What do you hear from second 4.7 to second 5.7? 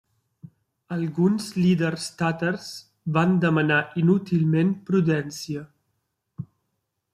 prudència.